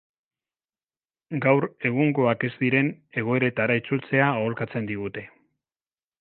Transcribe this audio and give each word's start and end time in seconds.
Gaur 1.43 1.67
egungoak 1.89 2.45
ez 2.49 2.51
diren 2.63 2.89
egoeretara 3.23 3.77
itzultzea 3.83 4.31
aholkatzen 4.39 4.91
digute. 4.95 5.29